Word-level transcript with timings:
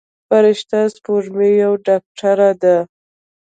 فرشته 0.27 0.79
سپوږمۍ 0.93 1.51
یوه 1.63 1.81
ډاکتره 1.87 2.49
ده. 2.61 2.77